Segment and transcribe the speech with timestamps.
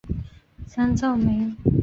[0.65, 1.53] 山噪鹛。